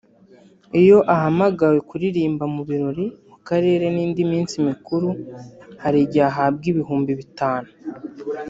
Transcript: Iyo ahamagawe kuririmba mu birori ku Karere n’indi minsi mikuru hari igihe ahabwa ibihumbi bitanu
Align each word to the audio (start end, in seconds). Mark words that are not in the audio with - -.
Iyo 0.81 0.97
ahamagawe 1.15 1.79
kuririmba 1.89 2.45
mu 2.53 2.61
birori 2.69 3.05
ku 3.31 3.37
Karere 3.47 3.85
n’indi 3.95 4.21
minsi 4.31 4.55
mikuru 4.67 5.07
hari 5.83 5.97
igihe 6.05 6.25
ahabwa 6.31 6.65
ibihumbi 6.71 7.11
bitanu 7.19 7.69